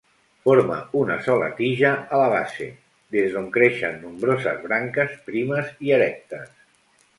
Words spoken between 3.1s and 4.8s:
des d'on creixen nombroses